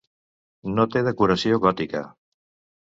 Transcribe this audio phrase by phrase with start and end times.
[0.79, 2.05] No té decoració gòtica.